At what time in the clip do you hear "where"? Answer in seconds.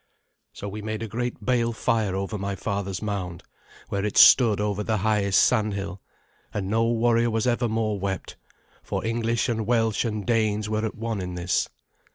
3.89-4.03